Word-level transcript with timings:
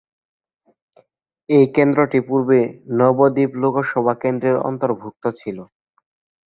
এই 1.49 1.65
কেন্দ্রটি 1.75 2.19
পূর্বে 2.27 2.59
নবদ্বীপ 2.99 3.51
লোকসভা 3.63 4.13
কেন্দ্রের 4.23 4.57
অন্তর্গত 4.69 5.23
ছিল। 5.39 5.57